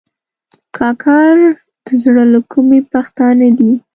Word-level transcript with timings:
کاکړ 0.77 1.35
د 1.85 1.87
زړه 2.03 2.23
له 2.33 2.39
کومي 2.51 2.79
پښتانه 2.93 3.47
دي. 3.57 3.71